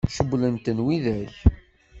[0.15, 1.35] Cewwlen-ten widak?